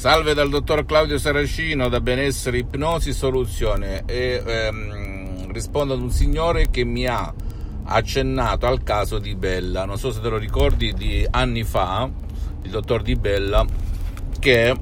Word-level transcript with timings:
Salve 0.00 0.32
dal 0.32 0.48
dottor 0.48 0.86
Claudio 0.86 1.18
Saracino 1.18 1.90
da 1.90 2.00
Benessere 2.00 2.56
Ipnosi 2.56 3.12
Soluzione 3.12 4.04
e 4.06 4.42
ehm, 4.42 5.52
rispondo 5.52 5.92
ad 5.92 6.00
un 6.00 6.10
signore 6.10 6.70
che 6.70 6.84
mi 6.84 7.06
ha 7.06 7.30
accennato 7.84 8.64
al 8.64 8.82
caso 8.82 9.18
di 9.18 9.34
Bella. 9.34 9.84
Non 9.84 9.98
so 9.98 10.10
se 10.10 10.22
te 10.22 10.30
lo 10.30 10.38
ricordi 10.38 10.94
di 10.94 11.26
anni 11.30 11.64
fa, 11.64 12.08
il 12.62 12.70
dottor 12.70 13.02
Di 13.02 13.14
Bella 13.14 13.62
che 14.38 14.74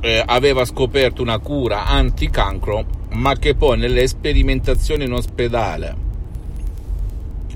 eh, 0.00 0.22
aveva 0.26 0.64
scoperto 0.64 1.22
una 1.22 1.38
cura 1.38 1.84
anticancro, 1.84 2.86
ma 3.10 3.36
che 3.36 3.54
poi 3.54 3.78
nelle 3.78 4.04
sperimentazioni 4.08 5.04
in 5.04 5.12
ospedale 5.12 5.96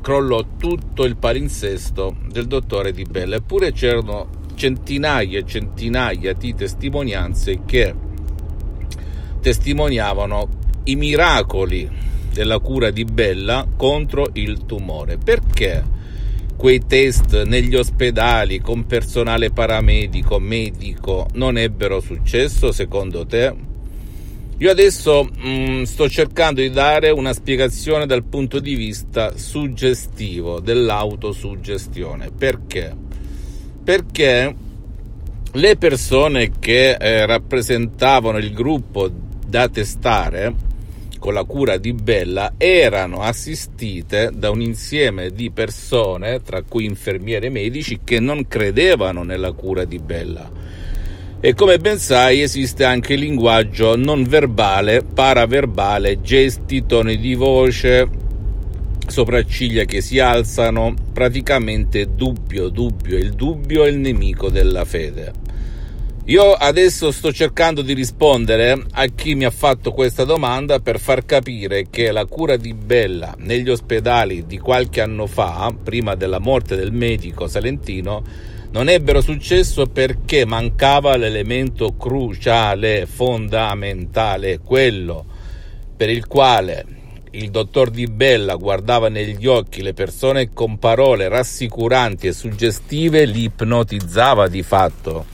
crollò 0.01 0.45
tutto 0.57 1.03
il 1.03 1.17
palinsesto 1.17 2.15
del 2.29 2.47
dottore 2.47 2.93
Di 2.93 3.03
Bella. 3.03 3.35
Eppure 3.35 3.73
c'erano 3.73 4.38
centinaia 4.59 5.39
e 5.39 5.47
centinaia 5.47 6.33
di 6.35 6.53
testimonianze 6.53 7.61
che 7.65 7.95
testimoniavano 9.41 10.49
i 10.85 10.97
miracoli 10.97 11.89
della 12.33 12.59
cura 12.59 12.91
di 12.91 13.05
Bella 13.05 13.67
contro 13.77 14.29
il 14.33 14.67
tumore. 14.67 15.17
Perché 15.17 15.97
quei 16.57 16.81
test 16.87 17.45
negli 17.45 17.77
ospedali 17.77 18.61
con 18.61 18.85
personale 18.85 19.51
paramedico, 19.51 20.41
medico, 20.41 21.29
non 21.35 21.57
ebbero 21.57 22.01
successo 22.01 22.73
secondo 22.73 23.25
te? 23.25 23.55
Io 24.61 24.71
adesso 24.73 25.23
mh, 25.23 25.49
mm, 25.49 25.83
sto 25.85 26.09
cercando 26.09 26.61
di 26.61 26.71
dare 26.71 27.11
una 27.11 27.33
spiegazione 27.33 28.07
dal 28.07 28.25
punto 28.25 28.59
di 28.59 28.75
vista 28.75 29.37
suggestivo 29.37 30.59
dell'autosuggestione. 30.59 32.31
Perché? 32.37 33.07
Perché 33.89 34.55
le 35.51 35.77
persone 35.77 36.51
che 36.59 36.91
eh, 36.91 37.25
rappresentavano 37.25 38.37
il 38.37 38.53
gruppo 38.53 39.11
da 39.47 39.67
testare 39.71 40.55
con 41.19 41.33
la 41.33 41.45
cura 41.45 41.79
di 41.79 41.95
Bella 41.95 42.53
erano 42.59 43.23
assistite 43.23 44.29
da 44.35 44.51
un 44.51 44.61
insieme 44.61 45.31
di 45.31 45.51
persone, 45.51 46.43
tra 46.43 46.61
cui 46.61 46.85
infermieri 46.85 47.47
e 47.47 47.49
medici, 47.49 48.01
che 48.05 48.21
non 48.21 48.47
credevano 48.47 49.23
nella 49.23 49.53
cura 49.53 49.87
di 49.87 49.99
Bella. 49.99 50.51
E 51.41 51.55
come 51.55 51.79
ben 51.79 51.99
sai 51.99 52.43
esiste 52.43 52.85
anche 52.85 53.15
il 53.15 53.21
linguaggio 53.21 53.97
non 53.97 54.25
verbale, 54.25 55.03
paraverbale, 55.03 56.21
gesti, 56.21 56.85
toni 56.85 57.17
di 57.17 57.35
voce, 57.35 58.07
sopracciglia 59.09 59.85
che 59.85 60.01
si 60.01 60.19
alzano, 60.19 60.95
praticamente 61.13 62.15
dubbio, 62.15 62.69
dubbio, 62.69 63.17
il 63.19 63.33
dubbio 63.33 63.85
è 63.85 63.89
il 63.89 63.99
nemico 63.99 64.51
della 64.51 64.85
fede. 64.85 65.33
Io 66.27 66.53
adesso 66.53 67.11
sto 67.11 67.33
cercando 67.33 67.81
di 67.81 67.95
rispondere 67.95 68.85
a 68.93 69.07
chi 69.07 69.35
mi 69.35 69.47
ha 69.47 69.51
fatto 69.51 69.93
questa 69.93 70.25
domanda 70.25 70.79
per 70.79 71.01
far 71.01 71.25
capire 71.25 71.87
che 71.89 72.13
la 72.13 72.27
cura 72.27 72.59
di 72.59 72.75
Bella 72.75 73.35
negli 73.39 73.71
ospedali 73.71 74.45
di 74.47 74.59
qualche 74.59 75.01
anno 75.01 75.27
fa, 75.27 75.75
prima 75.83 76.15
della 76.15 76.39
morte 76.39 76.77
del 76.77 76.93
medico 76.93 77.49
salentino, 77.49 78.23
non 78.73 78.91
ebbero 78.91 79.23
successo 79.23 79.87
perché 79.87 80.45
mancava 80.45 81.17
l'elemento 81.17 81.97
cruciale, 81.97 83.07
fondamentale, 83.07 84.59
quello 84.59 85.25
per 85.97 86.11
il 86.11 86.27
quale 86.27 86.98
il 87.33 87.51
dottor 87.51 87.91
Di 87.91 88.07
Bella 88.07 88.57
guardava 88.57 89.09
negli 89.09 89.47
occhi 89.47 89.83
le 89.83 89.95
persone 89.95 90.53
con 90.53 90.79
parole 90.79 91.29
rassicuranti 91.29 92.27
e 92.27 92.33
suggestive, 92.33 93.25
li 93.25 93.45
ipnotizzava 93.45 94.49
di 94.49 94.63
fatto, 94.63 95.25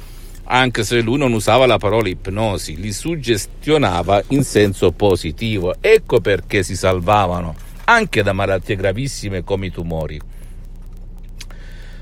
anche 0.45 0.84
se 0.84 1.00
lui 1.00 1.19
non 1.19 1.33
usava 1.33 1.67
la 1.67 1.78
parola 1.78 2.09
ipnosi, 2.09 2.77
li 2.77 2.92
suggestionava 2.92 4.22
in 4.28 4.42
senso 4.45 4.92
positivo. 4.92 5.75
Ecco 5.81 6.20
perché 6.20 6.62
si 6.62 6.77
salvavano 6.77 7.54
anche 7.84 8.22
da 8.22 8.33
malattie 8.33 8.77
gravissime 8.77 9.44
come 9.44 9.66
i 9.66 9.71
tumori 9.71 10.21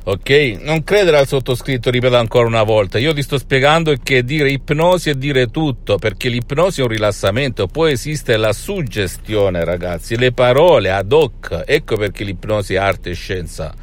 ok? 0.04 0.58
Non 0.60 0.82
credere 0.82 1.18
al 1.18 1.26
sottoscritto, 1.26 1.90
ripeto 1.90 2.16
ancora 2.16 2.46
una 2.46 2.62
volta, 2.62 2.98
io 2.98 3.12
ti 3.14 3.22
sto 3.22 3.38
spiegando 3.38 3.94
che 4.02 4.24
dire 4.24 4.50
ipnosi 4.50 5.10
è 5.10 5.14
dire 5.14 5.46
tutto, 5.46 5.96
perché 5.96 6.28
l'ipnosi 6.28 6.80
è 6.80 6.84
un 6.84 6.90
rilassamento, 6.90 7.66
poi 7.66 7.92
esiste 7.92 8.36
la 8.36 8.52
suggestione 8.52 9.64
ragazzi, 9.64 10.16
le 10.16 10.32
parole 10.32 10.90
ad 10.90 11.12
hoc, 11.12 11.64
ecco 11.66 11.96
perché 11.96 12.24
l'ipnosi 12.24 12.74
è 12.74 12.78
arte 12.78 13.10
e 13.10 13.14
scienza, 13.14 13.74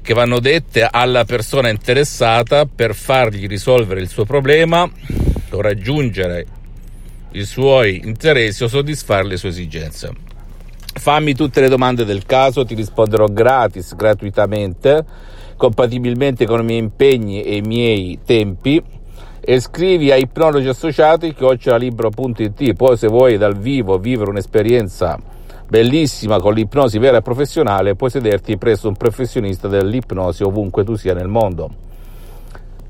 che 0.00 0.14
vanno 0.14 0.40
dette 0.40 0.86
alla 0.90 1.24
persona 1.24 1.68
interessata 1.68 2.66
per 2.66 2.94
fargli 2.94 3.46
risolvere 3.46 4.00
il 4.00 4.08
suo 4.08 4.24
problema 4.24 4.90
o 5.50 5.60
raggiungere 5.60 6.46
i 7.32 7.44
suoi 7.44 8.00
interessi 8.04 8.62
o 8.62 8.68
soddisfare 8.68 9.26
le 9.26 9.36
sue 9.36 9.48
esigenze. 9.48 10.33
Fammi 10.96 11.34
tutte 11.34 11.60
le 11.60 11.68
domande 11.68 12.04
del 12.04 12.24
caso, 12.24 12.64
ti 12.64 12.74
risponderò 12.74 13.26
gratis, 13.26 13.94
gratuitamente 13.94 15.04
compatibilmente 15.56 16.46
con 16.46 16.60
i 16.60 16.64
miei 16.64 16.78
impegni 16.78 17.42
e 17.42 17.56
i 17.56 17.60
miei 17.60 18.18
tempi. 18.24 18.82
E 19.46 19.60
scrivi 19.60 20.10
a 20.10 20.16
ipnologi 20.16 20.68
associati 20.68 21.34
chiocciolalibro.it 21.34 22.72
poi 22.72 22.96
se 22.96 23.08
vuoi 23.08 23.36
dal 23.36 23.54
vivo 23.58 23.98
vivere 23.98 24.30
un'esperienza 24.30 25.20
bellissima 25.68 26.38
con 26.38 26.54
l'ipnosi 26.54 26.98
vera 26.98 27.18
e 27.18 27.22
professionale 27.22 27.94
puoi 27.94 28.08
sederti 28.08 28.56
presso 28.56 28.88
un 28.88 28.96
professionista 28.96 29.68
dell'ipnosi 29.68 30.42
ovunque 30.42 30.82
tu 30.82 30.94
sia 30.94 31.12
nel 31.12 31.28
mondo 31.28 31.68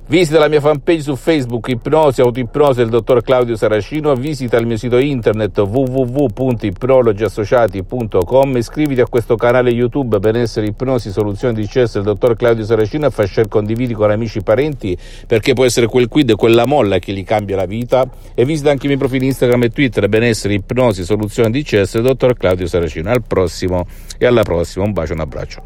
Visita 0.06 0.38
la 0.38 0.48
mia 0.48 0.60
fanpage 0.60 1.00
su 1.00 1.16
Facebook 1.16 1.68
Ipnosi 1.68 2.20
Autoipnosi 2.20 2.80
del 2.80 2.90
dottor 2.90 3.22
Claudio 3.22 3.56
Saracino, 3.56 4.14
visita 4.14 4.58
il 4.58 4.66
mio 4.66 4.76
sito 4.76 4.98
internet 4.98 5.56
www.ipnologiassociati.com, 5.56 8.56
iscriviti 8.58 9.00
a 9.00 9.08
questo 9.08 9.36
canale 9.36 9.70
YouTube 9.70 10.18
Benessere 10.18 10.66
Ipnosi 10.66 11.10
Soluzioni 11.10 11.54
di 11.54 11.66
CS 11.66 11.94
del 11.94 12.02
dottor 12.02 12.36
Claudio 12.36 12.64
Saracino 12.64 13.06
e 13.06 13.10
fai 13.10 13.26
share 13.26 13.48
condividi 13.48 13.94
con 13.94 14.10
amici 14.10 14.40
e 14.40 14.42
parenti 14.42 14.94
perché 15.26 15.54
può 15.54 15.64
essere 15.64 15.86
quel 15.86 16.08
quid 16.08 16.34
quella 16.34 16.66
molla 16.66 16.98
che 16.98 17.14
gli 17.14 17.24
cambia 17.24 17.56
la 17.56 17.64
vita 17.64 18.06
e 18.34 18.44
visita 18.44 18.70
anche 18.70 18.84
i 18.84 18.88
miei 18.88 18.98
profili 18.98 19.24
Instagram 19.24 19.62
e 19.62 19.70
Twitter 19.70 20.06
Benessere 20.10 20.52
Ipnosi 20.52 21.02
Soluzioni 21.02 21.50
di 21.50 21.62
CS 21.62 21.94
del 21.94 22.02
dottor 22.02 22.36
Claudio 22.36 22.66
Saracino. 22.66 23.08
Al 23.08 23.22
prossimo 23.26 23.86
e 24.18 24.26
alla 24.26 24.42
prossima, 24.42 24.84
un 24.84 24.92
bacio 24.92 25.12
e 25.12 25.14
un 25.14 25.22
abbraccio. 25.22 25.62